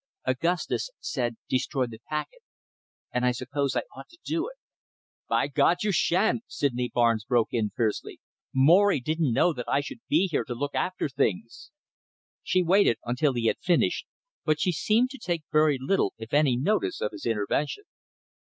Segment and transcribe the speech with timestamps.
[0.25, 2.41] "Augustus said destroy the packet,
[3.13, 4.55] and I suppose I ought to do it."
[5.29, 8.19] "By God, you shan't!" Sydney Barnes broke in fiercely.
[8.51, 11.69] "Morry didn't know that I should be here to look after things."
[12.41, 14.07] She waited until he had finished,
[14.43, 17.83] but she seemed to take very little, if any, notice of his intervention.